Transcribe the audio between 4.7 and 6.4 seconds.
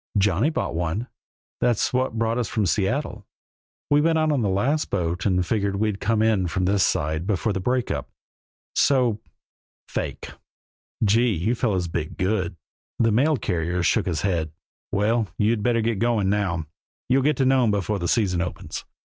boat and figured we'd come